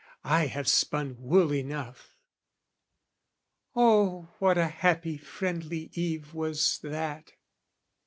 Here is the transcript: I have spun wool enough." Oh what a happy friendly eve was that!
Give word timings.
I 0.25 0.47
have 0.47 0.67
spun 0.67 1.15
wool 1.19 1.53
enough." 1.53 2.17
Oh 3.75 4.29
what 4.39 4.57
a 4.57 4.65
happy 4.65 5.15
friendly 5.19 5.91
eve 5.93 6.33
was 6.33 6.79
that! 6.79 7.33